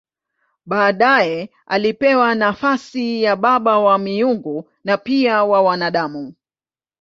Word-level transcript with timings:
Baadaye 0.65 1.49
alipewa 1.67 2.35
nafasi 2.35 3.23
ya 3.23 3.35
baba 3.35 3.79
wa 3.79 3.97
miungu 3.97 4.69
na 4.83 4.97
pia 4.97 5.43
wa 5.43 5.61
wanadamu. 5.61 6.33